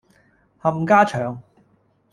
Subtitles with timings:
[0.61, 1.43] 冚家祥